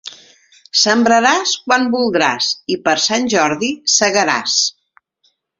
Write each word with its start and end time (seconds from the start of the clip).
Sembraràs 0.83 1.51
quan 1.67 1.85
voldràs 1.97 2.49
i 2.77 2.81
per 2.87 2.97
Sant 3.07 3.31
Jordi 3.37 3.73
segaràs. 4.01 4.61